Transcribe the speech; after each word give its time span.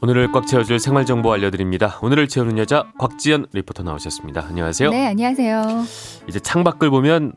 오늘을 0.00 0.30
꽉 0.30 0.46
채워줄 0.46 0.78
생활 0.78 1.04
정보 1.04 1.32
알려드립니다. 1.32 1.98
오늘을 2.02 2.28
채우는 2.28 2.56
여자 2.58 2.92
곽지연 2.98 3.46
리포터 3.52 3.82
나오셨습니다. 3.82 4.46
안녕하세요. 4.48 4.90
네, 4.90 5.06
안녕하세요. 5.06 5.84
이제 6.28 6.38
창밖을 6.38 6.90
보면 6.90 7.32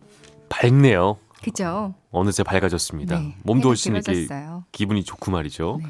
밝네요. 0.49 1.17
그죠? 1.43 1.95
어느새 2.11 2.43
밝아졌습니다. 2.43 3.17
네, 3.19 3.35
몸도 3.43 3.69
훨씬 3.69 3.95
이렇게. 3.95 4.27
기분이 4.71 5.03
좋고 5.03 5.31
말이죠. 5.31 5.79
네. 5.81 5.89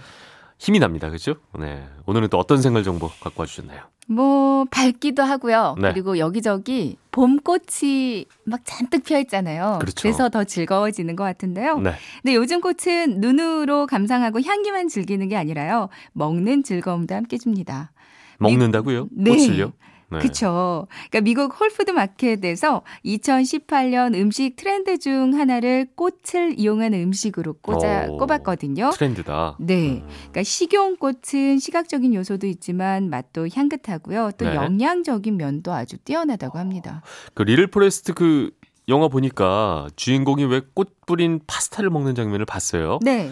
힘이 0.62 0.78
납니다. 0.78 1.10
그죠? 1.10 1.38
네. 1.58 1.84
오늘은 2.06 2.28
또 2.30 2.38
어떤 2.38 2.62
생활 2.62 2.84
정보 2.84 3.10
갖고 3.20 3.42
와주셨나요? 3.42 3.82
뭐 4.08 4.66
밝기도 4.70 5.24
하고요. 5.24 5.76
네. 5.82 5.92
그리고 5.92 6.20
여기저기 6.20 6.98
봄꽃이 7.10 8.26
막 8.44 8.60
잔뜩 8.64 9.04
피어 9.04 9.18
있잖아요. 9.22 9.80
그렇죠. 9.82 10.08
래서 10.08 10.30
더 10.30 10.44
즐거워지는 10.44 11.16
것 11.16 11.24
같은데요. 11.24 11.80
네. 11.80 11.94
근데 12.22 12.36
요즘 12.36 12.62
꽃은 12.62 13.22
눈으로 13.22 13.88
감상하고 13.88 14.40
향기만 14.42 14.88
즐기는 14.88 15.28
게 15.30 15.36
아니라요. 15.36 15.90
먹는 16.14 16.62
즐거움도 16.62 17.16
함께 17.16 17.40
줍니다. 17.40 17.92
먹는다고요? 18.38 19.08
네. 19.12 19.32
꽃을요? 19.32 19.74
네. 20.12 20.20
그렇죠. 20.20 20.88
그러니까 21.10 21.22
미국 21.22 21.60
홀푸드 21.60 21.92
마켓에서 21.92 22.82
2018년 23.06 24.16
음식 24.16 24.56
트렌드 24.56 24.98
중 25.00 25.34
하나를 25.38 25.88
꽃을 25.96 26.56
이용하는 26.58 27.02
음식으로 27.04 27.54
꽂아 27.62 28.08
오, 28.10 28.18
꼽았거든요. 28.18 28.92
트렌드다. 28.94 29.56
네. 29.60 30.02
음. 30.02 30.08
그러니까 30.08 30.44
식용꽃은 30.44 31.60
시각적인 31.60 32.14
요소도 32.14 32.48
있지만 32.48 33.10
맛도 33.10 33.48
향긋하고요. 33.54 34.32
또 34.38 34.46
네. 34.46 34.56
영양적인 34.56 35.38
면도 35.38 35.72
아주 35.74 35.98
뛰어나다고 35.98 36.60
합니다. 36.60 37.02
그 37.34 37.44
리틀 37.44 37.68
포레스트 37.68 38.14
그 38.14 38.52
영화 38.90 39.08
보니까 39.08 39.88
주인공이 39.96 40.46
왜 40.46 40.62
꽃 40.74 40.96
뿌린 41.06 41.40
파스타를 41.48 41.90
먹는 41.90 42.16
장면을 42.16 42.46
봤어요. 42.46 43.00
네. 43.02 43.32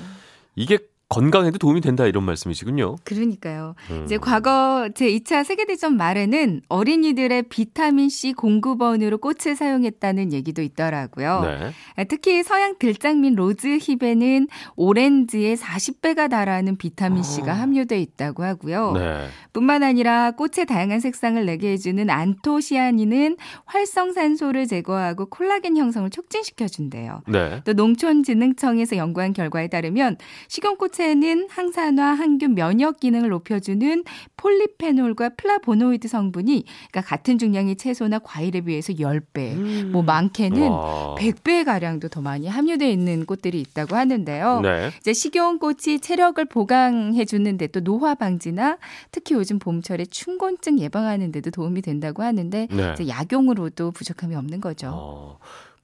이게 0.55 0.77
건강에도 1.09 1.57
도움이 1.57 1.81
된다 1.81 2.05
이런 2.05 2.23
말씀이시군요. 2.23 2.97
그러니까 3.03 3.73
음. 3.89 4.03
이제 4.05 4.19
과거 4.19 4.89
제2차 4.93 5.43
세계대전 5.43 5.97
말에는 5.97 6.61
어린이들의 6.69 7.43
비타민 7.49 8.09
C 8.09 8.31
공급원으로 8.33 9.17
꽃을 9.17 9.55
사용했다는 9.55 10.33
얘기도 10.33 10.61
있더라고요. 10.61 11.41
네. 11.41 12.05
특히 12.05 12.43
서양 12.43 12.75
들장미인 12.77 13.33
로즈힙에는 13.33 14.47
오렌지의 14.75 15.57
40배가 15.57 16.29
달하는 16.29 16.77
비타민 16.77 17.23
C가 17.23 17.53
아. 17.53 17.55
함유돼 17.55 17.99
있다고 17.99 18.43
하고요. 18.43 18.91
네. 18.91 19.27
뿐만 19.51 19.81
아니라 19.81 20.29
꽃의 20.31 20.67
다양한 20.67 20.99
색상을 20.99 21.43
내게 21.43 21.71
해주는 21.71 22.07
안토시아닌은 22.07 23.35
활성산소를 23.65 24.67
제거하고 24.67 25.25
콜라겐 25.25 25.75
형성을 25.75 26.07
촉진시켜 26.11 26.67
준대요. 26.67 27.23
네. 27.27 27.63
또 27.65 27.73
농촌진흥청에서 27.73 28.95
연구한 28.97 29.33
결과에 29.33 29.69
따르면 29.69 30.17
식용꽃 30.49 30.98
에는 30.99 31.47
항산화, 31.49 32.13
항균, 32.13 32.55
면역 32.55 32.99
기능을 32.99 33.29
높여주는 33.29 34.03
폴리페놀과 34.37 35.29
플라보노이드 35.29 36.07
성분이 36.07 36.65
그러니까 36.91 37.01
같은 37.01 37.37
중량의 37.37 37.77
채소나 37.77 38.19
과일에 38.19 38.61
비해서 38.61 38.93
10배, 38.93 39.85
뭐 39.85 40.03
많게는 40.03 40.61
음. 40.61 40.71
와. 40.71 41.15
100배 41.17 41.65
가량도 41.65 42.09
더 42.09 42.21
많이 42.21 42.47
함유되어 42.47 42.89
있는 42.89 43.25
꽃들이 43.25 43.61
있다고 43.61 43.95
하는데요. 43.95 44.61
네. 44.61 44.91
이제 44.99 45.13
식용꽃이 45.13 45.99
체력을 46.01 46.43
보강해 46.45 47.25
주는데 47.25 47.67
또 47.67 47.81
노화 47.81 48.15
방지나 48.15 48.77
특히 49.11 49.35
요즘 49.35 49.59
봄철에 49.59 50.05
춘곤증 50.05 50.79
예방하는 50.79 51.31
데도 51.31 51.51
도움이 51.51 51.81
된다고 51.81 52.23
하는데 52.23 52.67
네. 52.69 52.93
이제 52.93 53.07
약용으로도 53.07 53.91
부족함이 53.91 54.35
없는 54.35 54.61
거죠. 54.61 54.91
어, 54.93 55.39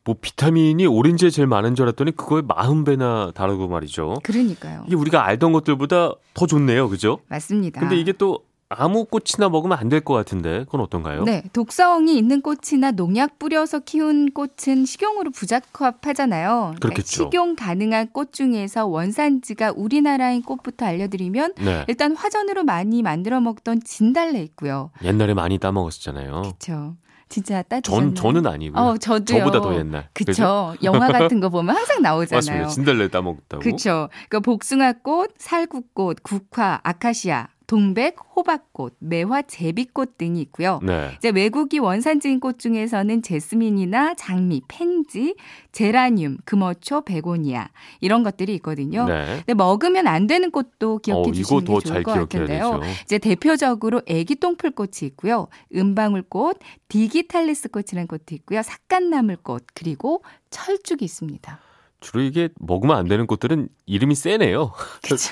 뭐 0.06 0.16
비타민이 0.22 0.86
오렌지에 0.86 1.30
제일 1.32 1.48
많은 1.48 1.74
줄 1.76 1.84
알았더니 1.88 2.12
그거의 2.16 2.44
40배나 2.44 3.34
다르고 3.34 3.68
말이죠. 3.68 4.20
그러니까요. 4.24 4.84
이게 4.88 4.96
우리가 4.96 5.26
알던 5.26 5.52
것들보다 5.52 6.12
더 6.36 6.46
좋네요. 6.48 6.90
그죠? 6.90 7.20
맞습니다. 7.28 7.80
근데 7.82 7.98
이게 7.98 8.12
또 8.14 8.40
아무 8.70 9.06
꽃이나 9.06 9.48
먹으면 9.50 9.78
안 9.78 9.90
될 9.90 10.02
것 10.04 10.14
같은데 10.16 10.60
그건 10.66 10.82
어떤가요? 10.82 11.24
네, 11.24 11.44
독성이 11.54 12.18
있는 12.18 12.42
꽃이나 12.42 12.92
농약 12.92 13.38
뿌려서 13.40 13.80
키운 13.80 14.32
꽃은 14.32 14.86
식용으로 14.86 15.32
부적합하잖아요. 15.32 16.50
그러니까 16.50 16.80
그렇겠죠. 16.80 17.24
식용 17.26 17.56
가능한 17.56 18.10
꽃 18.12 18.34
중에서 18.34 18.86
원산지가 18.88 19.74
우리나라인 19.76 20.42
꽃부터 20.42 20.86
알려드리면 20.86 21.54
네. 21.64 21.86
일단 21.88 22.16
화전으로 22.16 22.64
많이 22.64 23.02
만들어 23.04 23.40
먹던 23.40 23.82
진달래 23.84 24.42
있고요. 24.44 24.90
옛날에 25.04 25.34
많이 25.34 25.58
따 25.60 25.72
먹었잖아요. 25.72 26.42
그렇죠. 26.42 26.96
진짜 27.30 27.62
따뜻한. 27.64 27.82
전 27.82 28.16
저는 28.16 28.46
아니고요. 28.48 28.82
어, 28.82 28.98
저도요. 28.98 29.40
저보다 29.40 29.62
더 29.62 29.76
옛날. 29.76 30.10
그쵸. 30.14 30.76
영화 30.84 31.08
같은 31.08 31.40
거 31.40 31.50
보면 31.50 31.76
항상 31.76 32.02
나오잖아요. 32.02 32.38
맞습니다. 32.38 32.68
진달래 32.68 33.08
따먹었다고. 33.10 33.64
그쵸. 33.64 34.10
그러니까 34.30 34.40
복숭아꽃, 34.42 35.32
살구꽃, 35.38 36.24
국화, 36.24 36.80
아카시아, 36.84 37.48
동백, 37.68 38.18
호박꽃, 38.36 38.96
매화, 39.00 39.42
제비꽃 39.42 40.18
등이 40.18 40.42
있고요. 40.42 40.80
네. 40.84 41.12
이제 41.18 41.30
외국이 41.30 41.80
원산지인 41.80 42.40
꽃 42.40 42.60
중에서는 42.60 43.22
제스민이나 43.22 44.14
장미, 44.16 44.62
펜지, 44.68 45.36
제라늄, 45.72 46.38
금어초, 46.46 47.02
베고니아 47.02 47.70
이런 48.02 48.24
것들이 48.24 48.54
있거든요. 48.56 49.06
네. 49.06 49.38
근데 49.38 49.54
먹으면 49.54 50.08
안 50.08 50.28
되는 50.28 50.52
꽃도 50.52 51.00
기억해 51.00 51.30
어, 51.30 51.32
주시는 51.32 51.60
게 51.62 51.66
좋을 51.66 51.82
잘것 51.82 52.16
같은데요. 52.16 52.80
되죠. 52.80 52.94
이제 53.04 53.18
대표적으로 53.18 54.02
애기 54.06 54.36
똥풀꽃이 54.36 55.04
있고요. 55.04 55.48
은방울꽃, 55.76 56.60
디기탈리스 56.88 57.70
꽃이라는 57.70 58.08
꽃도 58.08 58.36
있고요. 58.36 58.62
삿갓나물꽃 58.62 59.68
그리고 59.74 60.24
철쭉이 60.50 61.00
있습니다. 61.02 61.65
주로 62.06 62.22
이게 62.22 62.50
먹으면 62.60 62.96
안 62.96 63.08
되는 63.08 63.26
꽃들은 63.26 63.68
이름이 63.88 64.14
세네요. 64.14 64.72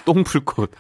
똥풀꽃, 0.06 0.72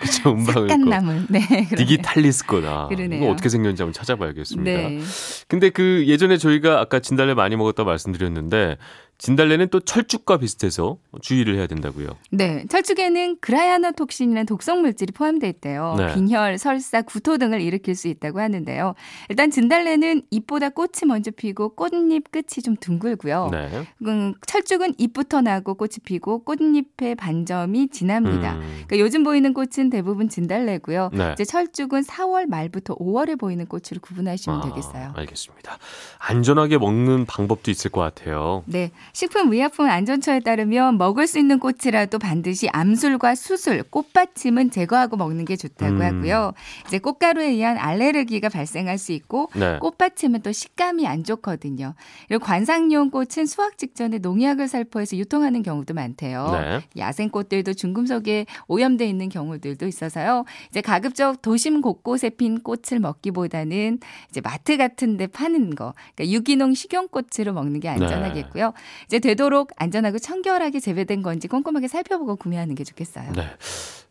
그쵸, 0.00 0.30
은방울꽃, 0.32 0.68
삿갓나물. 0.70 1.26
네. 1.28 1.40
그러네요. 1.46 1.76
디기탈리스꽃. 1.76 2.64
아, 2.64 2.88
그러네요. 2.88 3.22
이거 3.22 3.32
어떻게 3.32 3.50
생겼는지 3.50 3.82
한번 3.82 3.92
찾아봐야겠습니다. 3.92 4.70
네. 4.70 5.00
근데 5.46 5.68
그 5.68 6.04
예전에 6.06 6.38
저희가 6.38 6.80
아까 6.80 7.00
진달래 7.00 7.34
많이 7.34 7.54
먹었다 7.54 7.84
말씀드렸는데 7.84 8.78
진달래는 9.18 9.68
또 9.70 9.80
철쭉과 9.80 10.38
비슷해서 10.38 10.98
주의를 11.22 11.56
해야 11.56 11.66
된다고요. 11.66 12.08
네, 12.30 12.66
철쭉에는 12.68 13.38
그라야노톡신이라는 13.40 14.46
독성 14.46 14.82
물질이 14.82 15.12
포함되어 15.12 15.48
있대요. 15.48 15.94
네. 15.96 16.14
빈혈, 16.14 16.58
설사, 16.58 17.00
구토 17.02 17.38
등을 17.38 17.60
일으킬 17.62 17.94
수 17.94 18.08
있다고 18.08 18.40
하는데요. 18.40 18.94
일단 19.30 19.50
진달래는 19.50 20.22
잎보다 20.30 20.68
꽃이 20.68 21.06
먼저 21.06 21.30
피고 21.30 21.70
꽃잎 21.70 22.30
끝이 22.30 22.62
좀 22.62 22.76
둥글고요. 22.76 23.48
네. 23.52 23.86
음, 24.02 24.34
철쭉은 24.46 24.94
잎부터 24.98 25.40
나고 25.40 25.74
꽃이 25.74 25.96
피고 26.04 26.44
꽃잎의 26.44 27.14
반점이 27.14 27.88
진합니다. 27.88 28.54
음, 28.54 28.60
그러니까 28.86 28.98
요즘 28.98 29.24
보이는 29.24 29.54
꽃은 29.54 29.88
대부분 29.90 30.28
진달래고요. 30.28 31.10
네. 31.14 31.32
이제 31.32 31.44
철쭉은 31.44 32.02
4월 32.02 32.46
말부터 32.46 32.94
5월에 32.96 33.38
보이는 33.38 33.64
꽃으로 33.66 34.00
구분하시면 34.02 34.60
아, 34.60 34.62
되겠어요. 34.68 35.12
알겠습니다. 35.16 35.78
안전하게 36.18 36.78
먹는 36.78 37.24
방법도 37.24 37.70
있을 37.70 37.90
것 37.90 38.00
같아요. 38.02 38.62
네, 38.66 38.90
식품의약품 39.12 39.88
안전처에 39.88 40.40
따르면 40.40 40.98
먹을 40.98 41.26
수 41.26 41.38
있는 41.38 41.58
꽃이라도 41.58 42.18
반드시 42.18 42.68
암술과 42.68 43.34
수술, 43.34 43.82
꽃받침은 43.84 44.70
제거하고 44.70 45.16
먹는 45.16 45.44
게 45.44 45.56
좋다고 45.56 45.96
음. 45.96 46.02
하고요. 46.02 46.52
이제 46.86 46.98
꽃가루에 46.98 47.48
의한 47.48 47.78
알레르기가 47.78 48.48
발생할 48.48 48.98
수 48.98 49.12
있고 49.12 49.50
네. 49.54 49.78
꽃받침은 49.78 50.42
또 50.42 50.52
식감이 50.52 51.06
안 51.06 51.24
좋거든요. 51.24 51.94
그리고 52.28 52.44
관상용 52.44 53.10
꽃은 53.10 53.46
수확 53.46 53.78
직전에 53.78 54.18
농약을 54.18 54.68
살포해서 54.68 55.16
유통하는 55.16 55.62
경우도 55.62 55.94
많대요. 55.94 56.50
네. 56.52 56.80
야생 56.98 57.30
꽃들도 57.30 57.74
중금속에 57.74 58.46
오염돼 58.68 59.06
있는 59.06 59.28
경우들도 59.28 59.86
있어서요. 59.86 60.44
이제 60.70 60.80
가급적 60.80 61.42
도심 61.42 61.80
곳곳에 61.80 62.30
핀 62.30 62.60
꽃을 62.62 63.00
먹기보다는 63.00 63.98
이제 64.30 64.40
마트 64.40 64.76
같은 64.76 65.16
데 65.16 65.26
파는 65.26 65.74
거, 65.74 65.94
그러니까 66.14 66.34
유기농 66.34 66.74
식용꽃으로 66.74 67.52
먹는 67.52 67.80
게 67.80 67.88
안전하겠고요. 67.88 68.72
이제 69.06 69.18
되도록 69.18 69.70
안전하고 69.76 70.18
청결하게 70.18 70.80
재배된 70.80 71.22
건지 71.22 71.48
꼼꼼하게 71.48 71.88
살펴보고 71.88 72.36
구매하는 72.36 72.74
게 72.74 72.84
좋겠어요. 72.84 73.32
네. 73.32 73.48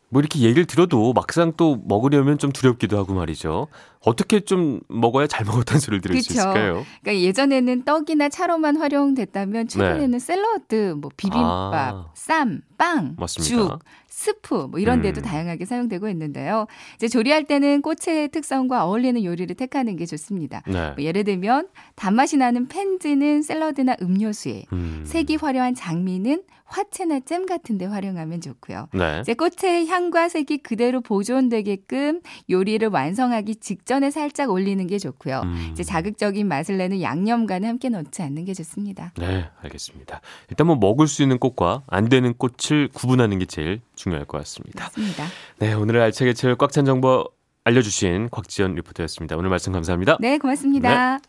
뭐 0.10 0.22
이렇게 0.22 0.40
얘기를 0.40 0.66
들어도 0.66 1.14
막상 1.14 1.54
또 1.58 1.82
먹으려면 1.84 2.38
좀 2.38 2.52
두렵기도 2.52 2.98
하고 2.98 3.14
말이죠. 3.14 3.68
어떻게 4.02 4.40
좀 4.40 4.80
먹어야 4.88 5.26
잘 5.28 5.46
먹었다는 5.46 5.80
소리를 5.80 6.02
들을 6.02 6.22
수 6.22 6.30
그쵸. 6.30 6.40
있을까요? 6.40 6.86
그러니까 7.02 7.26
예전에는 7.26 7.84
떡이나 7.84 8.30
차로만 8.30 8.78
활용됐다면 8.78 9.68
최근에는 9.68 10.20
샐러드, 10.20 10.96
뭐 11.02 11.10
비빔밥, 11.18 11.72
네. 11.72 11.78
아. 11.78 12.06
쌈, 12.14 12.62
빵, 12.78 13.16
맞습니다. 13.18 13.56
죽, 13.56 13.80
스프 14.16 14.70
뭐 14.72 14.80
이런 14.80 15.02
데도 15.02 15.20
음. 15.20 15.24
다양하게 15.24 15.66
사용되고 15.66 16.08
있는데요. 16.08 16.68
이제 16.96 17.10
조리할 17.10 17.44
때는 17.44 17.82
꽃의 17.82 18.30
특성과 18.30 18.86
어울리는 18.86 19.22
요리를 19.22 19.54
택하는 19.58 19.98
게 19.98 20.06
좋습니다. 20.06 20.64
네. 20.68 20.92
뭐 20.92 21.04
예를 21.04 21.26
들면 21.26 21.68
단맛이 21.96 22.38
나는 22.38 22.70
펜지는 22.70 23.42
샐러드나 23.42 23.98
음료수에, 24.02 24.64
음. 24.72 25.04
색이 25.06 25.36
화려한 25.36 25.76
장미는 25.76 26.44
화채나 26.66 27.20
잼 27.22 27.46
같은 27.46 27.78
데 27.78 27.86
활용하면 27.86 28.42
좋고요. 28.42 28.88
네. 28.94 29.20
이제 29.22 29.36
꽃의 29.36 29.88
향과 29.88 30.30
색이 30.30 30.60
그대로 30.60 31.00
보존되게끔 31.00 32.22
요리를 32.50 32.88
완성하기 32.88 33.58
직전에 33.58 34.10
살짝 34.10 34.50
올리는 34.50 34.86
게 34.88 34.98
좋고요. 34.98 35.42
음. 35.44 35.70
이제 35.72 35.84
자극적인 35.84 36.48
맛을 36.48 36.78
내는 36.78 37.02
양념간을 37.02 37.68
함께 37.70 37.90
넣지 37.90 38.24
않는 38.24 38.46
게 38.46 38.54
좋습니다. 38.54 39.14
네, 39.18 39.46
알겠습니다. 39.62 40.22
일단 40.50 40.68
뭐 40.68 40.76
먹을 40.76 41.08
수 41.08 41.22
있는 41.22 41.38
꽃과 41.38 41.84
안 41.88 42.10
되는 42.10 42.34
꽃을 42.34 42.90
구분하는 42.94 43.38
게 43.40 43.46
제일 43.46 43.82
중요할 43.96 44.26
것 44.26 44.38
같습니다. 44.40 44.86
맞습니다. 44.86 45.26
네, 45.60 45.74
오늘 45.74 46.00
알차게 46.02 46.34
채울 46.34 46.56
꽉찬 46.56 46.86
정보 46.86 47.30
알려주신 47.64 48.30
곽지연 48.30 48.76
리포터였습니다. 48.76 49.36
오늘 49.38 49.50
말씀 49.50 49.74
감사합니다. 49.74 50.18
네, 50.20 50.38
고맙습니다. 50.38 51.20